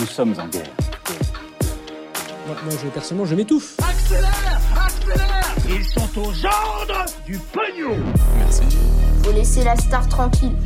Nous 0.00 0.06
sommes 0.06 0.34
en 0.38 0.48
guerre. 0.48 0.62
Moi, 2.46 2.56
moi, 2.64 2.72
je, 2.82 2.88
personnellement, 2.88 3.26
je 3.26 3.34
m'étouffe. 3.34 3.76
Accélère 3.86 4.60
Accélère 4.74 5.54
Ils 5.68 5.84
sont 5.84 6.18
aux 6.18 6.46
ordres 6.46 7.04
du 7.26 7.38
pognon 7.38 7.96
Faut 9.22 9.32
laisser 9.32 9.62
la 9.62 9.76
star 9.76 10.08
tranquille. 10.08 10.56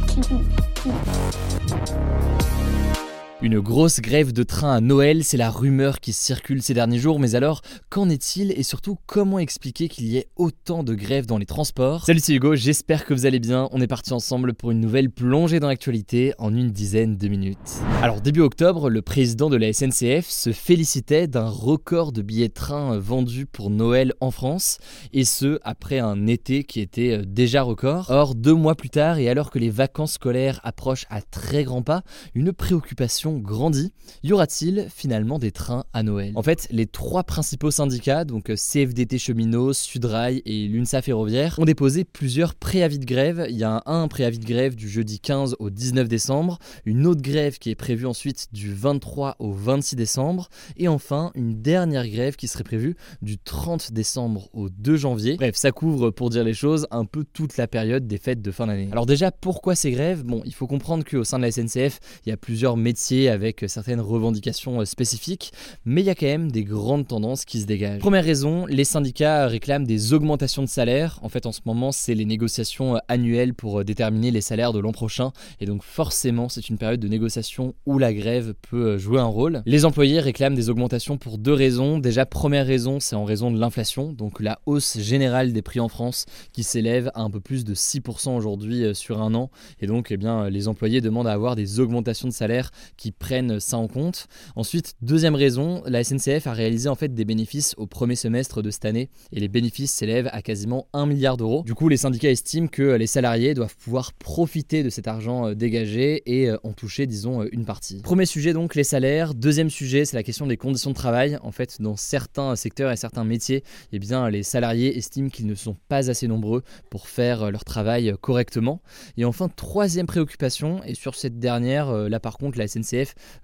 Une 3.44 3.60
grosse 3.60 4.00
grève 4.00 4.32
de 4.32 4.42
train 4.42 4.74
à 4.74 4.80
Noël, 4.80 5.22
c'est 5.22 5.36
la 5.36 5.50
rumeur 5.50 6.00
qui 6.00 6.14
circule 6.14 6.62
ces 6.62 6.72
derniers 6.72 6.96
jours, 6.98 7.20
mais 7.20 7.34
alors 7.34 7.60
qu'en 7.90 8.08
est-il 8.08 8.52
et 8.52 8.62
surtout 8.62 8.96
comment 9.04 9.38
expliquer 9.38 9.90
qu'il 9.90 10.06
y 10.06 10.16
ait 10.16 10.28
autant 10.36 10.82
de 10.82 10.94
grèves 10.94 11.26
dans 11.26 11.36
les 11.36 11.44
transports? 11.44 12.06
Salut 12.06 12.20
c'est 12.20 12.32
Hugo, 12.32 12.54
j'espère 12.54 13.04
que 13.04 13.12
vous 13.12 13.26
allez 13.26 13.40
bien, 13.40 13.68
on 13.70 13.82
est 13.82 13.86
parti 13.86 14.14
ensemble 14.14 14.54
pour 14.54 14.70
une 14.70 14.80
nouvelle 14.80 15.10
plongée 15.10 15.60
dans 15.60 15.68
l'actualité 15.68 16.32
en 16.38 16.56
une 16.56 16.70
dizaine 16.70 17.18
de 17.18 17.28
minutes. 17.28 17.82
Alors 18.00 18.22
début 18.22 18.40
octobre, 18.40 18.88
le 18.88 19.02
président 19.02 19.50
de 19.50 19.58
la 19.58 19.74
SNCF 19.74 20.26
se 20.26 20.52
félicitait 20.52 21.26
d'un 21.26 21.50
record 21.50 22.12
de 22.12 22.22
billets 22.22 22.48
de 22.48 22.54
train 22.54 22.98
vendus 22.98 23.44
pour 23.44 23.68
Noël 23.68 24.14
en 24.20 24.30
France, 24.30 24.78
et 25.12 25.26
ce 25.26 25.58
après 25.64 25.98
un 25.98 26.26
été 26.28 26.64
qui 26.64 26.80
était 26.80 27.20
déjà 27.26 27.60
record. 27.60 28.06
Or 28.08 28.34
deux 28.34 28.54
mois 28.54 28.74
plus 28.74 28.88
tard, 28.88 29.18
et 29.18 29.28
alors 29.28 29.50
que 29.50 29.58
les 29.58 29.68
vacances 29.68 30.14
scolaires 30.14 30.60
approchent 30.64 31.04
à 31.10 31.20
très 31.20 31.64
grands 31.64 31.82
pas, 31.82 32.04
une 32.34 32.50
préoccupation 32.50 33.33
grandit. 33.38 33.92
Y 34.22 34.32
aura-t-il 34.32 34.86
finalement 34.94 35.38
des 35.38 35.50
trains 35.50 35.84
à 35.92 36.02
Noël? 36.02 36.32
En 36.34 36.42
fait, 36.42 36.66
les 36.70 36.86
trois 36.86 37.24
principaux 37.24 37.70
syndicats, 37.70 38.24
donc 38.24 38.52
CFDT 38.54 39.18
Cheminots, 39.18 39.72
Sudrail 39.72 40.42
et 40.44 40.66
l'UNSA 40.66 41.02
Ferroviaire, 41.02 41.56
ont 41.58 41.64
déposé 41.64 42.04
plusieurs 42.04 42.54
préavis 42.54 42.98
de 42.98 43.04
grève. 43.04 43.46
Il 43.48 43.56
y 43.56 43.64
a 43.64 43.82
un, 43.86 44.08
préavis 44.08 44.38
de 44.38 44.46
grève 44.46 44.74
du 44.74 44.88
jeudi 44.88 45.20
15 45.20 45.56
au 45.58 45.70
19 45.70 46.08
décembre, 46.08 46.58
une 46.84 47.06
autre 47.06 47.22
grève 47.22 47.58
qui 47.58 47.70
est 47.70 47.74
prévue 47.74 48.06
ensuite 48.06 48.48
du 48.52 48.72
23 48.72 49.36
au 49.38 49.52
26 49.52 49.96
décembre, 49.96 50.48
et 50.76 50.88
enfin 50.88 51.30
une 51.34 51.60
dernière 51.62 52.08
grève 52.08 52.36
qui 52.36 52.48
serait 52.48 52.64
prévue 52.64 52.96
du 53.22 53.38
30 53.38 53.92
décembre 53.92 54.48
au 54.52 54.68
2 54.68 54.96
janvier. 54.96 55.36
Bref, 55.36 55.56
ça 55.56 55.72
couvre, 55.72 56.10
pour 56.10 56.30
dire 56.30 56.44
les 56.44 56.54
choses, 56.54 56.86
un 56.90 57.04
peu 57.04 57.24
toute 57.32 57.56
la 57.56 57.66
période 57.66 58.06
des 58.06 58.18
fêtes 58.18 58.42
de 58.42 58.50
fin 58.50 58.66
d'année. 58.66 58.88
Alors 58.92 59.06
déjà, 59.06 59.30
pourquoi 59.30 59.74
ces 59.74 59.90
grèves? 59.90 60.22
Bon, 60.24 60.42
il 60.44 60.54
faut 60.54 60.66
comprendre 60.66 61.04
qu'au 61.04 61.24
sein 61.24 61.38
de 61.38 61.44
la 61.44 61.50
SNCF, 61.50 62.00
il 62.24 62.30
y 62.30 62.32
a 62.32 62.36
plusieurs 62.36 62.76
métiers 62.76 63.13
avec 63.22 63.64
certaines 63.68 64.00
revendications 64.00 64.80
euh, 64.80 64.84
spécifiques, 64.84 65.52
mais 65.84 66.02
il 66.02 66.04
y 66.04 66.10
a 66.10 66.14
quand 66.14 66.26
même 66.26 66.50
des 66.50 66.64
grandes 66.64 67.06
tendances 67.06 67.44
qui 67.44 67.60
se 67.60 67.66
dégagent. 67.66 68.00
Première 68.00 68.24
raison, 68.24 68.66
les 68.66 68.84
syndicats 68.84 69.46
réclament 69.46 69.86
des 69.86 70.12
augmentations 70.12 70.62
de 70.62 70.68
salaire. 70.68 71.18
En 71.22 71.28
fait, 71.28 71.46
en 71.46 71.52
ce 71.52 71.60
moment, 71.64 71.92
c'est 71.92 72.14
les 72.14 72.24
négociations 72.24 72.96
euh, 72.96 72.98
annuelles 73.08 73.54
pour 73.54 73.80
euh, 73.80 73.84
déterminer 73.84 74.30
les 74.30 74.40
salaires 74.40 74.72
de 74.72 74.78
l'an 74.78 74.92
prochain, 74.92 75.32
et 75.60 75.66
donc 75.66 75.82
forcément, 75.82 76.48
c'est 76.48 76.68
une 76.68 76.78
période 76.78 77.00
de 77.00 77.08
négociation 77.08 77.74
où 77.86 77.98
la 77.98 78.12
grève 78.12 78.54
peut 78.68 78.98
jouer 78.98 79.20
un 79.20 79.24
rôle. 79.24 79.62
Les 79.66 79.84
employés 79.84 80.20
réclament 80.20 80.54
des 80.54 80.70
augmentations 80.70 81.16
pour 81.16 81.38
deux 81.38 81.52
raisons. 81.52 81.98
Déjà, 81.98 82.26
première 82.26 82.66
raison, 82.66 83.00
c'est 83.00 83.16
en 83.16 83.24
raison 83.24 83.50
de 83.50 83.58
l'inflation, 83.58 84.12
donc 84.12 84.40
la 84.40 84.58
hausse 84.66 84.98
générale 84.98 85.52
des 85.52 85.62
prix 85.62 85.80
en 85.80 85.88
France 85.88 86.26
qui 86.52 86.62
s'élève 86.62 87.10
à 87.14 87.22
un 87.22 87.30
peu 87.30 87.40
plus 87.40 87.64
de 87.64 87.74
6% 87.74 88.36
aujourd'hui 88.36 88.94
sur 88.94 89.22
un 89.22 89.34
an, 89.34 89.50
et 89.80 89.86
donc, 89.86 90.08
eh 90.10 90.16
bien, 90.16 90.48
les 90.48 90.68
employés 90.68 91.00
demandent 91.00 91.28
à 91.28 91.32
avoir 91.32 91.56
des 91.56 91.80
augmentations 91.80 92.28
de 92.28 92.32
salaire 92.32 92.70
qui 92.96 93.03
prennent 93.12 93.60
ça 93.60 93.76
en 93.76 93.88
compte. 93.88 94.26
Ensuite, 94.56 94.94
deuxième 95.02 95.34
raison, 95.34 95.82
la 95.86 96.04
SNCF 96.04 96.46
a 96.46 96.52
réalisé 96.52 96.88
en 96.88 96.94
fait 96.94 97.14
des 97.14 97.24
bénéfices 97.24 97.74
au 97.76 97.86
premier 97.86 98.16
semestre 98.16 98.62
de 98.62 98.70
cette 98.70 98.84
année 98.84 99.10
et 99.32 99.40
les 99.40 99.48
bénéfices 99.48 99.92
s'élèvent 99.92 100.28
à 100.32 100.42
quasiment 100.42 100.88
1 100.92 101.06
milliard 101.06 101.36
d'euros. 101.36 101.62
Du 101.64 101.74
coup, 101.74 101.88
les 101.88 101.96
syndicats 101.96 102.30
estiment 102.30 102.68
que 102.68 102.82
les 102.82 103.06
salariés 103.06 103.54
doivent 103.54 103.76
pouvoir 103.76 104.12
profiter 104.12 104.82
de 104.82 104.90
cet 104.90 105.08
argent 105.08 105.48
euh, 105.48 105.54
dégagé 105.54 106.22
et 106.26 106.50
euh, 106.50 106.56
en 106.64 106.72
toucher, 106.72 107.06
disons, 107.06 107.42
euh, 107.42 107.48
une 107.52 107.64
partie. 107.64 108.00
Premier 108.02 108.26
sujet 108.26 108.52
donc, 108.52 108.74
les 108.74 108.84
salaires. 108.84 109.34
Deuxième 109.34 109.70
sujet, 109.70 110.04
c'est 110.04 110.16
la 110.16 110.22
question 110.22 110.46
des 110.46 110.56
conditions 110.56 110.90
de 110.90 110.94
travail. 110.94 111.38
En 111.42 111.52
fait, 111.52 111.80
dans 111.80 111.96
certains 111.96 112.56
secteurs 112.56 112.90
et 112.90 112.96
certains 112.96 113.24
métiers, 113.24 113.64
eh 113.92 113.98
bien, 113.98 114.28
les 114.30 114.42
salariés 114.42 114.96
estiment 114.96 115.28
qu'ils 115.28 115.46
ne 115.46 115.54
sont 115.54 115.76
pas 115.88 116.10
assez 116.10 116.28
nombreux 116.28 116.62
pour 116.90 117.08
faire 117.08 117.50
leur 117.50 117.64
travail 117.64 118.14
correctement. 118.20 118.80
Et 119.16 119.24
enfin, 119.24 119.48
troisième 119.48 120.06
préoccupation, 120.06 120.82
et 120.84 120.94
sur 120.94 121.14
cette 121.14 121.38
dernière, 121.38 121.92
là 121.92 122.20
par 122.20 122.38
contre, 122.38 122.58
la 122.58 122.68
SNCF 122.68 122.93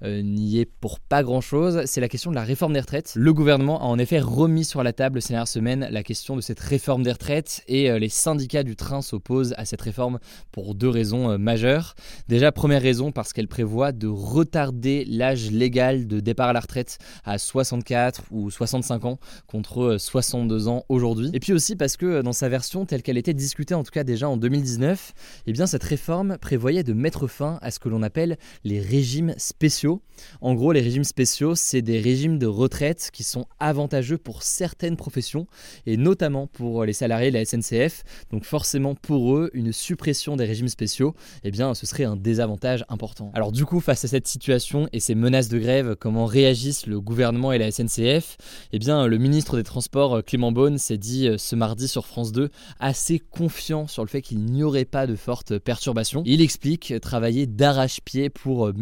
euh, 0.03 0.23
n'y 0.23 0.61
est 0.61 0.67
pour 0.67 1.01
pas 1.01 1.23
grand-chose, 1.23 1.83
c'est 1.87 2.01
la 2.01 2.09
question 2.09 2.31
de 2.31 2.37
la 2.37 2.43
réforme 2.43 2.73
des 2.73 2.81
retraites. 2.81 3.13
Le 3.17 3.33
gouvernement 3.33 3.81
a 3.81 3.85
en 3.85 3.99
effet 3.99 4.21
remis 4.21 4.65
sur 4.65 4.83
la 4.83 4.93
table 4.93 5.21
ces 5.21 5.31
dernières 5.31 5.49
semaines 5.49 5.89
la 5.91 6.03
question 6.03 6.37
de 6.37 6.41
cette 6.41 6.61
réforme 6.61 7.03
des 7.03 7.13
retraites 7.13 7.63
et 7.69 7.91
euh, 7.91 7.99
les 7.99 8.09
syndicats 8.09 8.63
du 8.63 8.77
train 8.77 9.03
s'opposent 9.03 9.55
à 9.57 9.65
cette 9.65 9.81
réforme 9.81 10.19
pour 10.53 10.75
deux 10.75 10.89
raisons 10.89 11.31
euh, 11.31 11.39
majeures. 11.39 11.95
Déjà, 12.29 12.53
première 12.53 12.83
raison 12.83 13.13
parce 13.13 13.33
qu'elle 13.33 13.49
prévoit 13.49 13.93
de 13.93 14.07
retarder 14.07 15.05
l'âge 15.07 15.51
légal 15.51 16.07
de 16.07 16.21
départ 16.21 16.49
à 16.49 16.53
la 16.53 16.61
retraite 16.61 16.99
à 17.25 17.39
64 17.39 18.23
ou 18.31 18.51
65 18.51 19.05
ans 19.05 19.19
contre 19.47 19.97
62 19.99 20.69
ans 20.69 20.85
aujourd'hui. 20.89 21.31
Et 21.33 21.41
puis 21.41 21.53
aussi 21.53 21.77
parce 21.77 21.97
que 21.97 22.23
dans 22.23 22.33
sa 22.33 22.49
version 22.49 22.87
telle 22.87 23.03
qu'elle 23.03 23.19
était 23.19 23.35
discutée 23.35 23.75
en 23.75 23.83
tout 23.83 23.91
cas 23.91 24.05
déjà 24.05 24.29
en 24.29 24.37
2019, 24.37 25.13
eh 25.47 25.53
bien 25.53 25.67
cette 25.67 25.85
réforme 25.85 26.39
prévoyait 26.39 26.83
de 26.83 26.93
mettre 26.93 27.27
fin 27.27 27.59
à 27.63 27.71
ce 27.71 27.79
que 27.79 27.89
l'on 27.89 28.03
appelle 28.03 28.39
les 28.65 28.81
régimes 28.81 29.35
spéciaux. 29.41 30.03
En 30.41 30.55
gros, 30.55 30.73
les 30.73 30.81
régimes 30.81 31.05
spéciaux, 31.05 31.55
c'est 31.55 31.83
des 31.83 31.99
régimes 31.99 32.39
de 32.39 32.47
retraite 32.47 33.11
qui 33.13 33.25
sont 33.25 33.47
avantageux 33.59 34.19
pour 34.19 34.43
certaines 34.43 34.97
professions 34.97 35.47
et 35.87 35.97
notamment 35.97 36.47
pour 36.47 36.85
les 36.85 36.93
salariés 36.93 37.31
de 37.31 37.39
la 37.39 37.45
SNCF. 37.45 38.03
Donc 38.31 38.45
forcément 38.45 38.95
pour 38.95 39.35
eux, 39.37 39.51
une 39.55 39.73
suppression 39.73 40.37
des 40.37 40.45
régimes 40.45 40.69
spéciaux, 40.69 41.15
eh 41.45 41.51
bien 41.51 41.75
ce 41.75 41.87
serait 41.87 42.05
un 42.05 42.17
désavantage 42.17 42.85
important. 42.89 43.31
Alors 43.35 43.53
du 43.53 43.65
coup, 43.65 43.81
face 43.81 44.05
à 44.05 44.09
cette 44.09 44.29
situation 44.29 44.89
et 44.93 45.01
ces 45.01 45.15
menaces 45.15 45.49
de 45.49 45.59
grève, 45.59 45.97
comment 45.99 46.27
réagissent 46.27 46.87
le 46.87 47.01
gouvernement 47.01 47.53
et 47.53 47.59
la 47.59 47.71
SNCF 47.71 48.37
Eh 48.73 48.79
bien 48.79 49.07
le 49.07 49.19
ministre 49.19 49.57
des 49.57 49.63
Transports 49.63 50.23
Clément 50.25 50.53
Beaune 50.53 50.79
s'est 50.79 50.99
dit 50.99 51.29
euh, 51.29 51.39
ce 51.39 51.57
mardi 51.57 51.89
sur 51.89 52.07
France 52.07 52.33
2 52.33 52.51
assez 52.79 53.19
confiant 53.19 53.87
sur 53.87 54.05
le 54.05 54.09
fait 54.09 54.23
qu'il 54.23 54.45
n'y 54.45 54.63
aurait 54.63 54.85
pas 54.85 55.07
de 55.07 55.17
fortes 55.17 55.59
perturbations. 55.59 56.23
Il 56.27 56.41
explique 56.41 56.95
travailler 57.01 57.47
d'arrache-pied 57.47 58.31
pour 58.31 58.69
euh, 58.69 58.73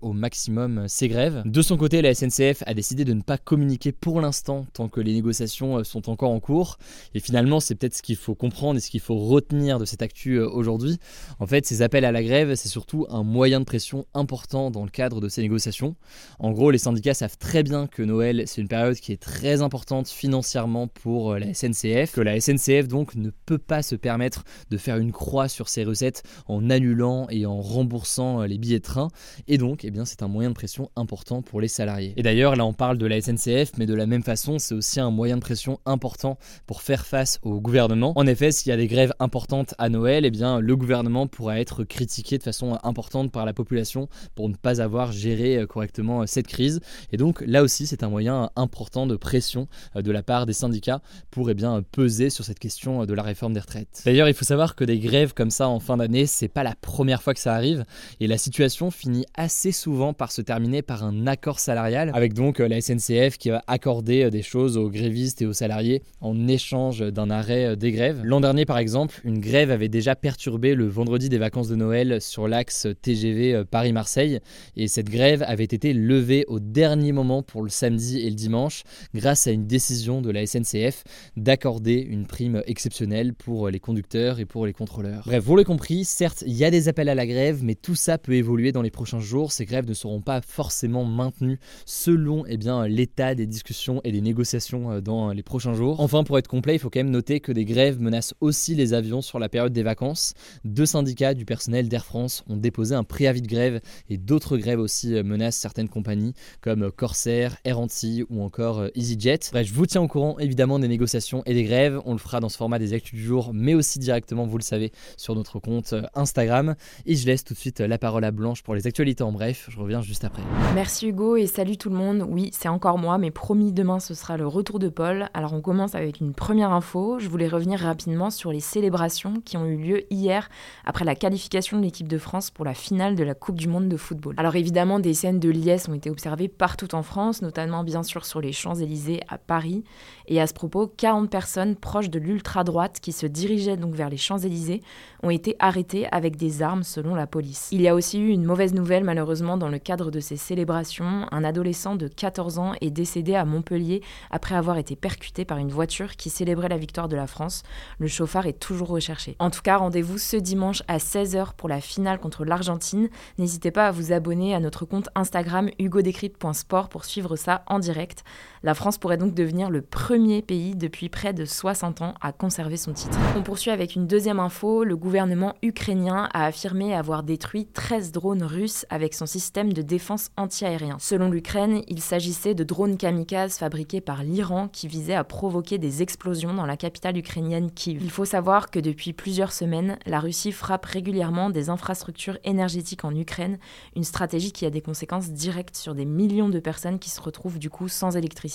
au 0.00 0.12
maximum 0.12 0.86
ces 0.88 1.08
grèves. 1.08 1.42
De 1.44 1.62
son 1.62 1.76
côté, 1.76 2.00
la 2.02 2.14
SNCF 2.14 2.62
a 2.66 2.74
décidé 2.74 3.04
de 3.04 3.12
ne 3.12 3.20
pas 3.20 3.38
communiquer 3.38 3.92
pour 3.92 4.20
l'instant 4.20 4.66
tant 4.72 4.88
que 4.88 5.00
les 5.00 5.12
négociations 5.12 5.78
euh, 5.78 5.84
sont 5.84 6.08
encore 6.08 6.30
en 6.30 6.40
cours. 6.40 6.78
Et 7.14 7.20
finalement, 7.20 7.60
c'est 7.60 7.74
peut-être 7.74 7.94
ce 7.94 8.02
qu'il 8.02 8.16
faut 8.16 8.34
comprendre 8.34 8.78
et 8.78 8.80
ce 8.80 8.90
qu'il 8.90 9.00
faut 9.00 9.16
retenir 9.16 9.78
de 9.78 9.84
cette 9.84 10.02
actu 10.02 10.36
euh, 10.36 10.48
aujourd'hui. 10.48 10.98
En 11.40 11.46
fait, 11.46 11.66
ces 11.66 11.82
appels 11.82 12.04
à 12.04 12.12
la 12.12 12.22
grève, 12.22 12.54
c'est 12.54 12.68
surtout 12.68 13.06
un 13.10 13.22
moyen 13.22 13.60
de 13.60 13.64
pression 13.64 14.06
important 14.14 14.70
dans 14.70 14.84
le 14.84 14.90
cadre 14.90 15.20
de 15.20 15.28
ces 15.28 15.42
négociations. 15.42 15.96
En 16.38 16.52
gros, 16.52 16.70
les 16.70 16.78
syndicats 16.78 17.14
savent 17.14 17.38
très 17.38 17.62
bien 17.62 17.86
que 17.86 18.02
Noël, 18.02 18.44
c'est 18.46 18.60
une 18.60 18.68
période 18.68 18.96
qui 18.96 19.12
est 19.12 19.20
très 19.20 19.62
importante 19.62 20.08
financièrement 20.08 20.88
pour 20.88 21.32
euh, 21.32 21.38
la 21.38 21.52
SNCF, 21.52 22.12
que 22.12 22.20
la 22.20 22.40
SNCF 22.40 22.88
donc 22.88 23.14
ne 23.16 23.30
peut 23.46 23.58
pas 23.58 23.82
se 23.82 23.94
permettre 23.94 24.44
de 24.70 24.78
faire 24.78 24.96
une 24.96 25.12
croix 25.12 25.48
sur 25.48 25.68
ses 25.68 25.84
recettes 25.84 26.22
en 26.46 26.70
annulant 26.70 27.26
et 27.30 27.46
en 27.46 27.60
remboursant 27.60 28.42
les 28.42 28.58
billets 28.58 28.78
de 28.78 28.84
train. 28.84 29.08
Et 29.48 29.58
donc, 29.58 29.73
eh 29.82 29.90
bien 29.90 30.04
c'est 30.04 30.22
un 30.22 30.28
moyen 30.28 30.50
de 30.50 30.54
pression 30.54 30.90
important 30.94 31.42
pour 31.42 31.60
les 31.60 31.68
salariés. 31.68 32.14
Et 32.16 32.22
d'ailleurs, 32.22 32.54
là 32.54 32.64
on 32.64 32.72
parle 32.72 32.98
de 32.98 33.06
la 33.06 33.20
SNCF, 33.20 33.72
mais 33.78 33.86
de 33.86 33.94
la 33.94 34.06
même 34.06 34.22
façon, 34.22 34.58
c'est 34.58 34.74
aussi 34.74 35.00
un 35.00 35.10
moyen 35.10 35.36
de 35.36 35.40
pression 35.40 35.80
important 35.86 36.38
pour 36.66 36.82
faire 36.82 37.06
face 37.06 37.38
au 37.42 37.60
gouvernement. 37.60 38.12
En 38.16 38.26
effet, 38.26 38.52
s'il 38.52 38.70
y 38.70 38.72
a 38.72 38.76
des 38.76 38.86
grèves 38.86 39.12
importantes 39.18 39.74
à 39.78 39.88
Noël, 39.88 40.24
eh 40.24 40.30
bien 40.30 40.60
le 40.60 40.76
gouvernement 40.76 41.26
pourra 41.26 41.58
être 41.58 41.84
critiqué 41.84 42.38
de 42.38 42.42
façon 42.42 42.78
importante 42.82 43.32
par 43.32 43.46
la 43.46 43.52
population 43.52 44.08
pour 44.34 44.48
ne 44.48 44.54
pas 44.54 44.80
avoir 44.80 45.12
géré 45.12 45.56
euh, 45.56 45.66
correctement 45.66 46.22
euh, 46.22 46.26
cette 46.26 46.46
crise. 46.46 46.80
Et 47.12 47.16
donc 47.16 47.42
là 47.46 47.62
aussi, 47.62 47.86
c'est 47.86 48.02
un 48.02 48.08
moyen 48.08 48.50
important 48.56 49.06
de 49.06 49.16
pression 49.16 49.68
euh, 49.96 50.02
de 50.02 50.12
la 50.12 50.22
part 50.22 50.46
des 50.46 50.52
syndicats 50.52 51.00
pour 51.30 51.50
eh 51.50 51.54
bien 51.54 51.82
peser 51.92 52.30
sur 52.30 52.44
cette 52.44 52.58
question 52.58 53.06
de 53.06 53.14
la 53.14 53.22
réforme 53.22 53.54
des 53.54 53.60
retraites. 53.60 54.02
D'ailleurs, 54.04 54.28
il 54.28 54.34
faut 54.34 54.44
savoir 54.44 54.74
que 54.74 54.84
des 54.84 54.98
grèves 54.98 55.34
comme 55.34 55.50
ça 55.50 55.68
en 55.68 55.80
fin 55.80 55.96
d'année, 55.96 56.26
c'est 56.26 56.48
pas 56.48 56.62
la 56.62 56.74
première 56.74 57.22
fois 57.22 57.34
que 57.34 57.40
ça 57.40 57.54
arrive 57.54 57.84
et 58.20 58.26
la 58.26 58.38
situation 58.38 58.90
finit 58.90 59.24
assez 59.34 59.63
souvent 59.72 60.12
par 60.12 60.32
se 60.32 60.42
terminer 60.42 60.82
par 60.82 61.04
un 61.04 61.26
accord 61.26 61.60
salarial, 61.60 62.10
avec 62.14 62.34
donc 62.34 62.58
la 62.58 62.80
SNCF 62.80 63.38
qui 63.38 63.50
va 63.50 63.62
accorder 63.66 64.30
des 64.30 64.42
choses 64.42 64.76
aux 64.76 64.90
grévistes 64.90 65.42
et 65.42 65.46
aux 65.46 65.52
salariés 65.52 66.02
en 66.20 66.48
échange 66.48 67.00
d'un 67.00 67.30
arrêt 67.30 67.76
des 67.76 67.92
grèves. 67.92 68.20
L'an 68.24 68.40
dernier, 68.40 68.64
par 68.64 68.78
exemple, 68.78 69.20
une 69.24 69.40
grève 69.40 69.70
avait 69.70 69.88
déjà 69.88 70.14
perturbé 70.14 70.74
le 70.74 70.86
vendredi 70.86 71.28
des 71.28 71.38
vacances 71.38 71.68
de 71.68 71.76
Noël 71.76 72.20
sur 72.20 72.48
l'axe 72.48 72.86
TGV 73.02 73.64
Paris-Marseille, 73.70 74.40
et 74.76 74.88
cette 74.88 75.10
grève 75.10 75.44
avait 75.46 75.64
été 75.64 75.92
levée 75.92 76.44
au 76.48 76.60
dernier 76.60 77.12
moment 77.12 77.42
pour 77.42 77.62
le 77.62 77.70
samedi 77.70 78.20
et 78.20 78.28
le 78.28 78.36
dimanche, 78.36 78.82
grâce 79.14 79.46
à 79.46 79.50
une 79.50 79.66
décision 79.66 80.22
de 80.22 80.30
la 80.30 80.46
SNCF 80.46 81.04
d'accorder 81.36 81.94
une 81.94 82.26
prime 82.26 82.62
exceptionnelle 82.66 83.34
pour 83.34 83.68
les 83.68 83.80
conducteurs 83.80 84.40
et 84.40 84.44
pour 84.44 84.66
les 84.66 84.72
contrôleurs. 84.72 85.22
Bref, 85.26 85.42
vous 85.44 85.56
l'avez 85.56 85.64
compris, 85.64 86.04
certes, 86.04 86.44
il 86.46 86.54
y 86.54 86.64
a 86.64 86.70
des 86.70 86.88
appels 86.88 87.08
à 87.08 87.14
la 87.14 87.26
grève, 87.26 87.62
mais 87.62 87.74
tout 87.74 87.94
ça 87.94 88.18
peut 88.18 88.34
évoluer 88.34 88.72
dans 88.72 88.82
les 88.82 88.90
prochains 88.90 89.20
jours. 89.20 89.52
Ces 89.54 89.66
grèves 89.66 89.88
ne 89.88 89.94
seront 89.94 90.20
pas 90.20 90.40
forcément 90.40 91.04
maintenues 91.04 91.60
selon 91.86 92.44
eh 92.48 92.56
bien, 92.56 92.88
l'état 92.88 93.36
des 93.36 93.46
discussions 93.46 94.00
et 94.02 94.10
des 94.10 94.20
négociations 94.20 94.90
euh, 94.90 95.00
dans 95.00 95.30
les 95.30 95.44
prochains 95.44 95.74
jours. 95.74 96.00
Enfin, 96.00 96.24
pour 96.24 96.38
être 96.38 96.48
complet, 96.48 96.74
il 96.74 96.78
faut 96.80 96.90
quand 96.90 96.98
même 96.98 97.10
noter 97.10 97.38
que 97.38 97.52
des 97.52 97.64
grèves 97.64 98.00
menacent 98.00 98.34
aussi 98.40 98.74
les 98.74 98.94
avions 98.94 99.22
sur 99.22 99.38
la 99.38 99.48
période 99.48 99.72
des 99.72 99.84
vacances. 99.84 100.34
Deux 100.64 100.86
syndicats 100.86 101.34
du 101.34 101.44
personnel 101.44 101.88
d'Air 101.88 102.04
France 102.04 102.42
ont 102.48 102.56
déposé 102.56 102.96
un 102.96 103.04
préavis 103.04 103.42
de 103.42 103.46
grève 103.46 103.80
et 104.08 104.16
d'autres 104.16 104.56
grèves 104.56 104.80
aussi 104.80 105.14
euh, 105.14 105.22
menacent 105.22 105.58
certaines 105.58 105.88
compagnies 105.88 106.34
comme 106.60 106.90
Corsair, 106.90 107.56
Air 107.64 107.78
Antilles 107.78 108.24
ou 108.30 108.42
encore 108.42 108.80
euh, 108.80 108.88
EasyJet. 108.96 109.38
Bref, 109.52 109.68
je 109.68 109.72
vous 109.72 109.86
tiens 109.86 110.02
au 110.02 110.08
courant 110.08 110.36
évidemment 110.40 110.80
des 110.80 110.88
négociations 110.88 111.42
et 111.46 111.54
des 111.54 111.64
grèves. 111.64 112.00
On 112.06 112.12
le 112.12 112.18
fera 112.18 112.40
dans 112.40 112.48
ce 112.48 112.56
format 112.56 112.80
des 112.80 112.92
actus 112.92 113.14
du 113.14 113.24
jour, 113.24 113.52
mais 113.54 113.74
aussi 113.74 114.00
directement, 114.00 114.46
vous 114.46 114.58
le 114.58 114.64
savez, 114.64 114.90
sur 115.16 115.36
notre 115.36 115.60
compte 115.60 115.92
euh, 115.92 116.02
Instagram. 116.14 116.74
Et 117.06 117.14
je 117.14 117.26
laisse 117.26 117.44
tout 117.44 117.54
de 117.54 117.58
suite 117.58 117.78
la 117.78 117.98
parole 117.98 118.24
à 118.24 118.32
Blanche 118.32 118.62
pour 118.62 118.74
les 118.74 118.86
actualités 118.86 119.22
en 119.22 119.30
bref. 119.34 119.66
Je 119.68 119.78
reviens 119.78 120.00
juste 120.00 120.24
après. 120.24 120.42
Merci 120.74 121.08
Hugo 121.08 121.36
et 121.36 121.46
salut 121.46 121.76
tout 121.76 121.90
le 121.90 121.96
monde. 121.96 122.24
Oui, 122.26 122.50
c'est 122.52 122.68
encore 122.68 122.98
moi, 122.98 123.18
mais 123.18 123.32
promis 123.32 123.72
demain 123.72 123.98
ce 123.98 124.14
sera 124.14 124.36
le 124.36 124.46
retour 124.46 124.78
de 124.78 124.88
Paul. 124.88 125.28
Alors 125.34 125.52
on 125.52 125.60
commence 125.60 125.94
avec 125.94 126.20
une 126.20 126.32
première 126.32 126.72
info. 126.72 127.18
Je 127.18 127.28
voulais 127.28 127.48
revenir 127.48 127.80
rapidement 127.80 128.30
sur 128.30 128.52
les 128.52 128.60
célébrations 128.60 129.34
qui 129.44 129.56
ont 129.56 129.66
eu 129.66 129.76
lieu 129.76 130.02
hier 130.10 130.48
après 130.84 131.04
la 131.04 131.16
qualification 131.16 131.76
de 131.76 131.82
l'équipe 131.82 132.08
de 132.08 132.16
France 132.16 132.50
pour 132.50 132.64
la 132.64 132.74
finale 132.74 133.16
de 133.16 133.24
la 133.24 133.34
Coupe 133.34 133.56
du 133.56 133.66
Monde 133.66 133.88
de 133.88 133.96
football. 133.96 134.34
Alors 134.38 134.54
évidemment, 134.54 135.00
des 135.00 135.14
scènes 135.14 135.40
de 135.40 135.50
liesse 135.50 135.88
ont 135.88 135.94
été 135.94 136.10
observées 136.10 136.48
partout 136.48 136.94
en 136.94 137.02
France, 137.02 137.42
notamment 137.42 137.82
bien 137.82 138.04
sûr 138.04 138.24
sur 138.24 138.40
les 138.40 138.52
Champs-Élysées 138.52 139.20
à 139.28 139.36
Paris. 139.36 139.82
Et 140.26 140.40
à 140.40 140.46
ce 140.46 140.54
propos, 140.54 140.86
40 140.86 141.30
personnes 141.30 141.76
proches 141.76 142.10
de 142.10 142.18
l'ultra-droite 142.18 142.98
qui 143.00 143.12
se 143.12 143.26
dirigeaient 143.26 143.76
donc 143.76 143.94
vers 143.94 144.08
les 144.08 144.16
Champs-Élysées 144.16 144.82
ont 145.22 145.30
été 145.30 145.56
arrêtées 145.58 146.06
avec 146.12 146.36
des 146.36 146.62
armes 146.62 146.82
selon 146.82 147.14
la 147.14 147.26
police. 147.26 147.68
Il 147.72 147.80
y 147.80 147.88
a 147.88 147.94
aussi 147.94 148.18
eu 148.18 148.28
une 148.28 148.44
mauvaise 148.44 148.74
nouvelle 148.74 149.04
malheureusement 149.04 149.56
dans 149.56 149.68
le 149.68 149.78
cadre 149.78 150.10
de 150.10 150.20
ces 150.20 150.36
célébrations. 150.36 151.26
Un 151.30 151.44
adolescent 151.44 151.96
de 151.96 152.08
14 152.08 152.58
ans 152.58 152.72
est 152.80 152.90
décédé 152.90 153.34
à 153.34 153.44
Montpellier 153.44 154.02
après 154.30 154.54
avoir 154.54 154.78
été 154.78 154.96
percuté 154.96 155.44
par 155.44 155.58
une 155.58 155.70
voiture 155.70 156.16
qui 156.16 156.30
célébrait 156.30 156.68
la 156.68 156.78
victoire 156.78 157.08
de 157.08 157.16
la 157.16 157.26
France. 157.26 157.62
Le 157.98 158.08
chauffard 158.08 158.46
est 158.46 158.58
toujours 158.58 158.88
recherché. 158.88 159.36
En 159.38 159.50
tout 159.50 159.62
cas, 159.62 159.76
rendez-vous 159.76 160.18
ce 160.18 160.36
dimanche 160.36 160.82
à 160.88 160.98
16h 160.98 161.54
pour 161.56 161.68
la 161.68 161.80
finale 161.80 162.18
contre 162.18 162.44
l'Argentine. 162.44 163.08
N'hésitez 163.38 163.70
pas 163.70 163.88
à 163.88 163.90
vous 163.90 164.12
abonner 164.12 164.54
à 164.54 164.60
notre 164.60 164.84
compte 164.84 165.08
Instagram 165.14 165.70
hugodécrypte.sport 165.78 166.88
pour 166.88 167.04
suivre 167.04 167.36
ça 167.36 167.62
en 167.66 167.78
direct. 167.78 168.24
La 168.64 168.72
France 168.72 168.96
pourrait 168.96 169.18
donc 169.18 169.34
devenir 169.34 169.68
le 169.68 169.82
premier 169.82 170.40
pays 170.40 170.74
depuis 170.74 171.10
près 171.10 171.34
de 171.34 171.44
60 171.44 172.00
ans 172.00 172.14
à 172.22 172.32
conserver 172.32 172.78
son 172.78 172.94
titre. 172.94 173.18
On 173.36 173.42
poursuit 173.42 173.70
avec 173.70 173.94
une 173.94 174.06
deuxième 174.06 174.40
info. 174.40 174.84
Le 174.84 174.96
gouvernement 174.96 175.52
ukrainien 175.60 176.30
a 176.32 176.46
affirmé 176.46 176.94
avoir 176.94 177.24
détruit 177.24 177.66
13 177.66 178.10
drones 178.10 178.42
russes 178.42 178.86
avec 178.88 179.12
son 179.12 179.26
système 179.26 179.74
de 179.74 179.82
défense 179.82 180.30
antiaérien. 180.38 180.96
Selon 180.98 181.28
l'Ukraine, 181.28 181.82
il 181.88 182.00
s'agissait 182.00 182.54
de 182.54 182.64
drones 182.64 182.96
kamikazes 182.96 183.58
fabriqués 183.58 184.00
par 184.00 184.24
l'Iran 184.24 184.68
qui 184.68 184.88
visaient 184.88 185.12
à 185.12 185.24
provoquer 185.24 185.76
des 185.76 186.00
explosions 186.00 186.54
dans 186.54 186.64
la 186.64 186.78
capitale 186.78 187.18
ukrainienne 187.18 187.70
Kiev. 187.70 188.00
Il 188.02 188.10
faut 188.10 188.24
savoir 188.24 188.70
que 188.70 188.78
depuis 188.78 189.12
plusieurs 189.12 189.52
semaines, 189.52 189.98
la 190.06 190.20
Russie 190.20 190.52
frappe 190.52 190.86
régulièrement 190.86 191.50
des 191.50 191.68
infrastructures 191.68 192.38
énergétiques 192.44 193.04
en 193.04 193.14
Ukraine, 193.14 193.58
une 193.94 194.04
stratégie 194.04 194.52
qui 194.52 194.64
a 194.64 194.70
des 194.70 194.80
conséquences 194.80 195.32
directes 195.32 195.76
sur 195.76 195.94
des 195.94 196.06
millions 196.06 196.48
de 196.48 196.60
personnes 196.60 196.98
qui 196.98 197.10
se 197.10 197.20
retrouvent 197.20 197.58
du 197.58 197.68
coup 197.68 197.88
sans 197.88 198.16
électricité, 198.16 198.53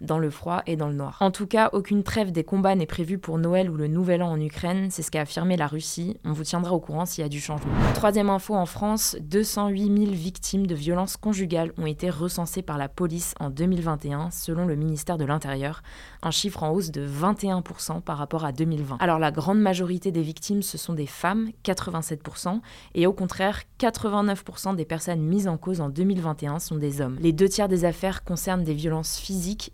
dans 0.00 0.18
le 0.18 0.30
froid 0.30 0.62
et 0.66 0.76
dans 0.76 0.88
le 0.88 0.94
noir. 0.94 1.16
En 1.20 1.30
tout 1.30 1.46
cas, 1.46 1.70
aucune 1.72 2.02
trêve 2.02 2.32
des 2.32 2.44
combats 2.44 2.74
n'est 2.74 2.86
prévue 2.86 3.18
pour 3.18 3.38
Noël 3.38 3.70
ou 3.70 3.76
le 3.76 3.88
Nouvel 3.88 4.22
An 4.22 4.30
en 4.30 4.40
Ukraine, 4.40 4.88
c'est 4.90 5.02
ce 5.02 5.10
qu'a 5.10 5.22
affirmé 5.22 5.56
la 5.56 5.66
Russie. 5.66 6.16
On 6.24 6.32
vous 6.32 6.44
tiendra 6.44 6.72
au 6.72 6.80
courant 6.80 7.06
s'il 7.06 7.22
y 7.22 7.24
a 7.24 7.28
du 7.28 7.40
changement. 7.40 7.72
Troisième 7.94 8.30
info 8.30 8.54
en 8.54 8.66
France, 8.66 9.16
208 9.20 9.98
000 9.98 10.12
victimes 10.12 10.66
de 10.66 10.74
violences 10.74 11.16
conjugales 11.16 11.72
ont 11.78 11.86
été 11.86 12.10
recensées 12.10 12.62
par 12.62 12.78
la 12.78 12.88
police 12.88 13.34
en 13.40 13.50
2021, 13.50 14.30
selon 14.30 14.66
le 14.66 14.76
ministère 14.76 15.18
de 15.18 15.24
l'Intérieur, 15.24 15.82
un 16.22 16.30
chiffre 16.30 16.62
en 16.62 16.70
hausse 16.70 16.90
de 16.90 17.06
21% 17.06 18.00
par 18.00 18.18
rapport 18.18 18.44
à 18.44 18.52
2020. 18.52 18.98
Alors 19.00 19.18
la 19.18 19.30
grande 19.30 19.60
majorité 19.60 20.12
des 20.12 20.22
victimes, 20.22 20.62
ce 20.62 20.78
sont 20.78 20.94
des 20.94 21.06
femmes, 21.06 21.50
87%, 21.64 22.60
et 22.94 23.06
au 23.06 23.12
contraire, 23.12 23.62
89% 23.80 24.76
des 24.76 24.84
personnes 24.84 25.20
mises 25.20 25.48
en 25.48 25.56
cause 25.56 25.80
en 25.80 25.88
2021 25.88 26.58
sont 26.58 26.76
des 26.76 27.00
hommes. 27.00 27.16
Les 27.20 27.32
deux 27.32 27.48
tiers 27.48 27.68
des 27.68 27.84
affaires 27.84 28.24
concernent 28.24 28.64
des 28.64 28.74
violences 28.74 29.18
physiques 29.18 29.27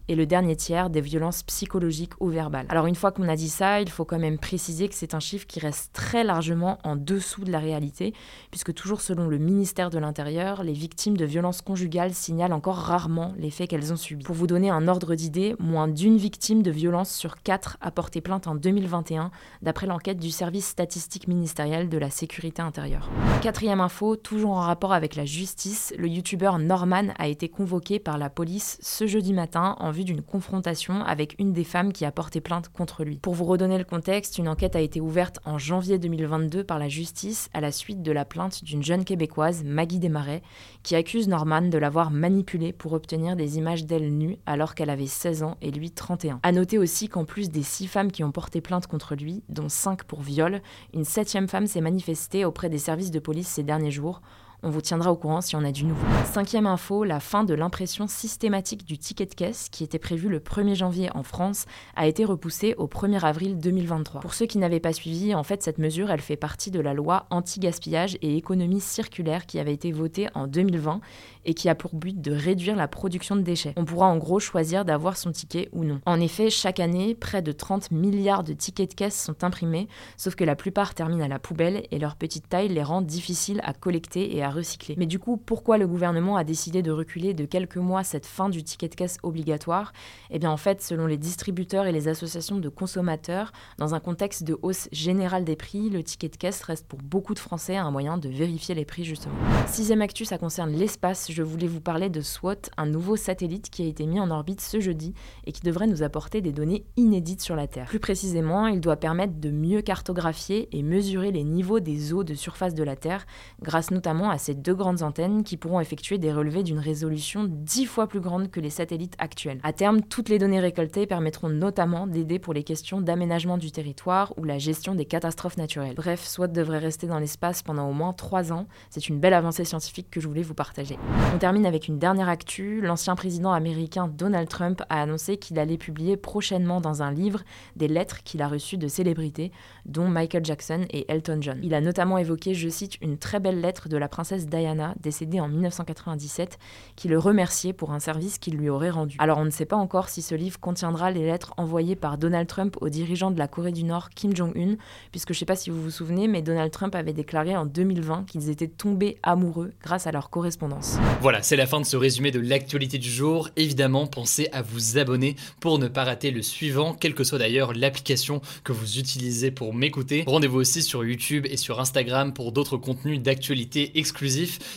et 0.08 0.14
le 0.16 0.26
dernier 0.26 0.56
tiers 0.56 0.90
des 0.90 1.00
violences 1.00 1.44
psychologiques 1.44 2.14
ou 2.18 2.28
verbales. 2.28 2.66
Alors 2.70 2.86
une 2.86 2.96
fois 2.96 3.12
qu'on 3.12 3.28
a 3.28 3.36
dit 3.36 3.48
ça, 3.48 3.80
il 3.80 3.88
faut 3.88 4.04
quand 4.04 4.18
même 4.18 4.38
préciser 4.38 4.88
que 4.88 4.94
c'est 4.94 5.14
un 5.14 5.20
chiffre 5.20 5.46
qui 5.46 5.60
reste 5.60 5.92
très 5.92 6.24
largement 6.24 6.78
en 6.82 6.96
dessous 6.96 7.44
de 7.44 7.52
la 7.52 7.60
réalité, 7.60 8.14
puisque 8.50 8.74
toujours 8.74 9.00
selon 9.00 9.28
le 9.28 9.38
ministère 9.38 9.90
de 9.90 9.98
l'Intérieur, 9.98 10.64
les 10.64 10.72
victimes 10.72 11.16
de 11.16 11.24
violences 11.24 11.62
conjugales 11.62 12.14
signalent 12.14 12.52
encore 12.52 12.76
rarement 12.76 13.32
les 13.38 13.50
faits 13.50 13.70
qu'elles 13.70 13.92
ont 13.92 13.96
subis. 13.96 14.24
Pour 14.24 14.34
vous 14.34 14.48
donner 14.48 14.70
un 14.70 14.88
ordre 14.88 15.14
d'idée, 15.14 15.54
moins 15.60 15.86
d'une 15.86 16.16
victime 16.16 16.62
de 16.62 16.72
violence 16.72 17.14
sur 17.14 17.40
quatre 17.42 17.76
a 17.80 17.92
porté 17.92 18.20
plainte 18.20 18.48
en 18.48 18.56
2021, 18.56 19.30
d'après 19.62 19.86
l'enquête 19.86 20.18
du 20.18 20.30
service 20.30 20.66
statistique 20.66 21.28
ministériel 21.28 21.88
de 21.88 21.98
la 21.98 22.10
sécurité 22.10 22.60
intérieure. 22.60 23.08
Quatrième 23.40 23.80
info, 23.80 24.16
toujours 24.16 24.52
en 24.52 24.62
rapport 24.62 24.92
avec 24.92 25.14
la 25.14 25.24
justice, 25.24 25.94
le 25.96 26.08
youtubeur 26.08 26.58
Norman 26.58 27.14
a 27.18 27.28
été 27.28 27.48
convoqué 27.48 28.00
par 28.00 28.18
la 28.18 28.30
police 28.30 28.78
ce 28.80 29.06
jeudi 29.06 29.32
matin 29.32 29.43
en 29.54 29.90
vue 29.90 30.04
d'une 30.04 30.22
confrontation 30.22 31.02
avec 31.04 31.36
une 31.38 31.52
des 31.52 31.64
femmes 31.64 31.92
qui 31.92 32.04
a 32.04 32.12
porté 32.12 32.40
plainte 32.40 32.68
contre 32.68 33.04
lui. 33.04 33.18
Pour 33.18 33.34
vous 33.34 33.44
redonner 33.44 33.78
le 33.78 33.84
contexte, 33.84 34.38
une 34.38 34.48
enquête 34.48 34.76
a 34.76 34.80
été 34.80 35.00
ouverte 35.00 35.38
en 35.44 35.58
janvier 35.58 35.98
2022 35.98 36.64
par 36.64 36.78
la 36.78 36.88
justice 36.88 37.48
à 37.52 37.60
la 37.60 37.72
suite 37.72 38.02
de 38.02 38.12
la 38.12 38.24
plainte 38.24 38.64
d'une 38.64 38.82
jeune 38.82 39.04
québécoise, 39.04 39.62
Maggie 39.64 39.98
Desmarais, 39.98 40.42
qui 40.82 40.96
accuse 40.96 41.28
Norman 41.28 41.62
de 41.62 41.78
l'avoir 41.78 42.10
manipulée 42.10 42.72
pour 42.72 42.92
obtenir 42.92 43.36
des 43.36 43.58
images 43.58 43.84
d'elle 43.84 44.16
nue 44.16 44.38
alors 44.46 44.74
qu'elle 44.74 44.90
avait 44.90 45.06
16 45.06 45.42
ans 45.42 45.56
et 45.62 45.70
lui 45.70 45.90
31. 45.90 46.40
A 46.42 46.52
noter 46.52 46.78
aussi 46.78 47.08
qu'en 47.08 47.24
plus 47.24 47.50
des 47.50 47.62
six 47.62 47.86
femmes 47.86 48.12
qui 48.12 48.24
ont 48.24 48.32
porté 48.32 48.60
plainte 48.60 48.86
contre 48.86 49.14
lui, 49.14 49.42
dont 49.48 49.68
5 49.68 50.04
pour 50.04 50.22
viol, 50.22 50.62
une 50.92 51.04
septième 51.04 51.48
femme 51.48 51.66
s'est 51.66 51.80
manifestée 51.80 52.44
auprès 52.44 52.68
des 52.68 52.78
services 52.78 53.10
de 53.10 53.18
police 53.18 53.48
ces 53.48 53.62
derniers 53.62 53.90
jours 53.90 54.20
on 54.64 54.70
vous 54.70 54.80
tiendra 54.80 55.12
au 55.12 55.16
courant 55.16 55.42
si 55.42 55.54
on 55.56 55.64
a 55.64 55.70
du 55.70 55.84
nouveau. 55.84 56.06
Cinquième 56.32 56.66
info, 56.66 57.04
la 57.04 57.20
fin 57.20 57.44
de 57.44 57.54
l'impression 57.54 58.06
systématique 58.06 58.84
du 58.86 58.96
ticket 58.96 59.26
de 59.26 59.34
caisse, 59.34 59.68
qui 59.70 59.84
était 59.84 59.98
prévu 59.98 60.28
le 60.28 60.40
1er 60.40 60.74
janvier 60.74 61.10
en 61.14 61.22
France, 61.22 61.66
a 61.96 62.06
été 62.06 62.24
repoussée 62.24 62.74
au 62.78 62.86
1er 62.86 63.20
avril 63.20 63.58
2023. 63.58 64.22
Pour 64.22 64.32
ceux 64.32 64.46
qui 64.46 64.56
n'avaient 64.56 64.80
pas 64.80 64.94
suivi, 64.94 65.34
en 65.34 65.42
fait, 65.42 65.62
cette 65.62 65.78
mesure, 65.78 66.10
elle 66.10 66.22
fait 66.22 66.36
partie 66.36 66.70
de 66.70 66.80
la 66.80 66.94
loi 66.94 67.26
anti-gaspillage 67.30 68.16
et 68.22 68.36
économie 68.36 68.80
circulaire 68.80 69.44
qui 69.44 69.58
avait 69.58 69.74
été 69.74 69.92
votée 69.92 70.28
en 70.34 70.46
2020 70.46 71.00
et 71.44 71.52
qui 71.52 71.68
a 71.68 71.74
pour 71.74 71.94
but 71.94 72.18
de 72.18 72.32
réduire 72.32 72.74
la 72.74 72.88
production 72.88 73.36
de 73.36 73.42
déchets. 73.42 73.74
On 73.76 73.84
pourra 73.84 74.06
en 74.06 74.16
gros 74.16 74.40
choisir 74.40 74.86
d'avoir 74.86 75.18
son 75.18 75.30
ticket 75.30 75.68
ou 75.72 75.84
non. 75.84 76.00
En 76.06 76.20
effet, 76.20 76.48
chaque 76.48 76.80
année, 76.80 77.14
près 77.14 77.42
de 77.42 77.52
30 77.52 77.90
milliards 77.90 78.44
de 78.44 78.54
tickets 78.54 78.90
de 78.90 78.94
caisse 78.94 79.22
sont 79.22 79.44
imprimés, 79.44 79.88
sauf 80.16 80.34
que 80.34 80.44
la 80.44 80.56
plupart 80.56 80.94
terminent 80.94 81.24
à 81.24 81.28
la 81.28 81.38
poubelle 81.38 81.86
et 81.90 81.98
leur 81.98 82.16
petite 82.16 82.48
taille 82.48 82.68
les 82.68 82.82
rend 82.82 83.02
difficiles 83.02 83.60
à 83.62 83.74
collecter 83.74 84.34
et 84.34 84.42
à 84.42 84.53
recycler. 84.54 84.94
Mais 84.96 85.06
du 85.06 85.18
coup, 85.18 85.36
pourquoi 85.36 85.78
le 85.78 85.86
gouvernement 85.86 86.36
a 86.36 86.44
décidé 86.44 86.82
de 86.82 86.90
reculer 86.90 87.34
de 87.34 87.44
quelques 87.44 87.76
mois 87.76 88.04
cette 88.04 88.26
fin 88.26 88.48
du 88.48 88.62
ticket 88.62 88.88
de 88.88 88.94
caisse 88.94 89.18
obligatoire? 89.22 89.92
Eh 90.30 90.38
bien 90.38 90.50
en 90.50 90.56
fait, 90.56 90.80
selon 90.80 91.06
les 91.06 91.18
distributeurs 91.18 91.86
et 91.86 91.92
les 91.92 92.08
associations 92.08 92.58
de 92.58 92.68
consommateurs, 92.68 93.52
dans 93.78 93.94
un 93.94 94.00
contexte 94.00 94.44
de 94.44 94.56
hausse 94.62 94.88
générale 94.92 95.44
des 95.44 95.56
prix, 95.56 95.90
le 95.90 96.02
ticket 96.02 96.28
de 96.28 96.36
caisse 96.36 96.62
reste 96.62 96.86
pour 96.86 97.00
beaucoup 97.00 97.34
de 97.34 97.38
Français 97.38 97.76
un 97.76 97.90
moyen 97.90 98.18
de 98.18 98.28
vérifier 98.28 98.74
les 98.74 98.84
prix 98.84 99.04
justement. 99.04 99.34
Sixième 99.66 100.02
actu, 100.02 100.24
ça 100.24 100.38
concerne 100.38 100.72
l'espace. 100.72 101.30
Je 101.30 101.42
voulais 101.42 101.66
vous 101.66 101.80
parler 101.80 102.08
de 102.08 102.20
SWOT, 102.20 102.70
un 102.76 102.86
nouveau 102.86 103.16
satellite 103.16 103.70
qui 103.70 103.82
a 103.82 103.86
été 103.86 104.06
mis 104.06 104.20
en 104.20 104.30
orbite 104.30 104.60
ce 104.60 104.80
jeudi 104.80 105.14
et 105.46 105.52
qui 105.52 105.62
devrait 105.62 105.86
nous 105.86 106.02
apporter 106.02 106.40
des 106.40 106.52
données 106.52 106.84
inédites 106.96 107.40
sur 107.40 107.56
la 107.56 107.66
Terre. 107.66 107.86
Plus 107.86 108.00
précisément, 108.00 108.66
il 108.66 108.80
doit 108.80 108.96
permettre 108.96 109.40
de 109.40 109.50
mieux 109.50 109.82
cartographier 109.82 110.68
et 110.72 110.82
mesurer 110.82 111.32
les 111.32 111.44
niveaux 111.44 111.80
des 111.80 112.12
eaux 112.12 112.24
de 112.24 112.34
surface 112.34 112.74
de 112.74 112.84
la 112.84 112.96
Terre 112.96 113.26
grâce 113.62 113.90
notamment 113.90 114.30
à 114.30 114.38
ces 114.44 114.54
deux 114.54 114.74
grandes 114.74 115.02
antennes 115.02 115.42
qui 115.42 115.56
pourront 115.56 115.80
effectuer 115.80 116.18
des 116.18 116.30
relevés 116.30 116.62
d'une 116.62 116.78
résolution 116.78 117.46
dix 117.48 117.86
fois 117.86 118.06
plus 118.06 118.20
grande 118.20 118.50
que 118.50 118.60
les 118.60 118.68
satellites 118.68 119.14
actuels. 119.18 119.58
À 119.62 119.72
terme, 119.72 120.02
toutes 120.02 120.28
les 120.28 120.38
données 120.38 120.60
récoltées 120.60 121.06
permettront 121.06 121.48
notamment 121.48 122.06
d'aider 122.06 122.38
pour 122.38 122.52
les 122.52 122.62
questions 122.62 123.00
d'aménagement 123.00 123.56
du 123.56 123.70
territoire 123.70 124.34
ou 124.36 124.44
la 124.44 124.58
gestion 124.58 124.94
des 124.94 125.06
catastrophes 125.06 125.56
naturelles. 125.56 125.94
Bref, 125.94 126.26
SWAT 126.26 126.48
devrait 126.48 126.78
rester 126.78 127.06
dans 127.06 127.18
l'espace 127.18 127.62
pendant 127.62 127.88
au 127.88 127.94
moins 127.94 128.12
trois 128.12 128.52
ans. 128.52 128.66
C'est 128.90 129.08
une 129.08 129.18
belle 129.18 129.32
avancée 129.32 129.64
scientifique 129.64 130.10
que 130.10 130.20
je 130.20 130.28
voulais 130.28 130.42
vous 130.42 130.52
partager. 130.52 130.98
On 131.34 131.38
termine 131.38 131.64
avec 131.64 131.88
une 131.88 131.98
dernière 131.98 132.28
actu. 132.28 132.82
L'ancien 132.82 133.14
président 133.16 133.52
américain 133.52 134.08
Donald 134.08 134.50
Trump 134.50 134.82
a 134.90 135.00
annoncé 135.00 135.38
qu'il 135.38 135.58
allait 135.58 135.78
publier 135.78 136.18
prochainement 136.18 136.82
dans 136.82 137.02
un 137.02 137.12
livre 137.12 137.40
des 137.76 137.88
lettres 137.88 138.22
qu'il 138.24 138.42
a 138.42 138.48
reçues 138.48 138.76
de 138.76 138.88
célébrités, 138.88 139.52
dont 139.86 140.08
Michael 140.08 140.44
Jackson 140.44 140.84
et 140.90 141.10
Elton 141.10 141.38
John. 141.40 141.60
Il 141.62 141.72
a 141.72 141.80
notamment 141.80 142.18
évoqué, 142.18 142.52
je 142.52 142.68
cite, 142.68 143.00
une 143.00 143.16
très 143.16 143.40
belle 143.40 143.62
lettre 143.62 143.88
de 143.88 143.96
la 143.96 144.08
princesse 144.08 144.23
Diana, 144.32 144.94
décédée 145.00 145.40
en 145.40 145.48
1997, 145.48 146.58
qui 146.96 147.08
le 147.08 147.18
remerciait 147.18 147.72
pour 147.72 147.92
un 147.92 148.00
service 148.00 148.38
qu'il 148.38 148.56
lui 148.56 148.68
aurait 148.68 148.90
rendu. 148.90 149.16
Alors 149.18 149.38
on 149.38 149.44
ne 149.44 149.50
sait 149.50 149.64
pas 149.64 149.76
encore 149.76 150.08
si 150.08 150.22
ce 150.22 150.34
livre 150.34 150.58
contiendra 150.58 151.10
les 151.10 151.24
lettres 151.24 151.54
envoyées 151.56 151.96
par 151.96 152.18
Donald 152.18 152.48
Trump 152.48 152.76
au 152.80 152.88
dirigeant 152.88 153.30
de 153.30 153.38
la 153.38 153.48
Corée 153.48 153.72
du 153.72 153.84
Nord, 153.84 154.10
Kim 154.10 154.34
Jong-un, 154.34 154.76
puisque 155.10 155.32
je 155.32 155.36
ne 155.36 155.38
sais 155.40 155.44
pas 155.44 155.56
si 155.56 155.70
vous 155.70 155.80
vous 155.80 155.90
souvenez, 155.90 156.28
mais 156.28 156.42
Donald 156.42 156.70
Trump 156.70 156.94
avait 156.94 157.12
déclaré 157.12 157.56
en 157.56 157.66
2020 157.66 158.24
qu'ils 158.26 158.50
étaient 158.50 158.68
tombés 158.68 159.18
amoureux 159.22 159.72
grâce 159.82 160.06
à 160.06 160.12
leur 160.12 160.30
correspondance. 160.30 160.98
Voilà, 161.20 161.42
c'est 161.42 161.56
la 161.56 161.66
fin 161.66 161.80
de 161.80 161.86
ce 161.86 161.96
résumé 161.96 162.30
de 162.30 162.40
l'actualité 162.40 162.98
du 162.98 163.10
jour. 163.10 163.50
Évidemment, 163.56 164.06
pensez 164.06 164.48
à 164.52 164.62
vous 164.62 164.98
abonner 164.98 165.36
pour 165.60 165.78
ne 165.78 165.88
pas 165.88 166.04
rater 166.04 166.30
le 166.30 166.42
suivant, 166.42 166.94
quelle 166.94 167.14
que 167.14 167.24
soit 167.24 167.38
d'ailleurs 167.38 167.72
l'application 167.74 168.40
que 168.62 168.72
vous 168.72 168.98
utilisez 168.98 169.50
pour 169.50 169.74
m'écouter. 169.74 170.24
Rendez-vous 170.26 170.58
aussi 170.58 170.82
sur 170.82 171.04
YouTube 171.04 171.46
et 171.48 171.56
sur 171.56 171.80
Instagram 171.80 172.32
pour 172.32 172.52
d'autres 172.52 172.76
contenus 172.76 173.20
d'actualité 173.20 173.98
exclusifs. 173.98 174.13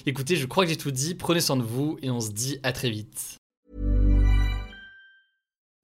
Écoutez, 0.06 0.36
je 0.36 0.46
crois 0.46 0.64
que 0.64 0.70
j'ai 0.70 0.78
tout 0.78 0.92
dit, 0.92 1.16
prenez 1.16 1.42
soin 1.42 1.58
de 1.58 1.64
vous 1.64 1.98
et 2.02 2.10
on 2.10 2.20
se 2.20 2.32
dit 2.32 2.60
à 2.64 2.72
très 2.72 2.90
vite. 2.90 3.37